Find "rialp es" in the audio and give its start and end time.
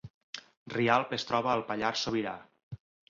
0.75-1.27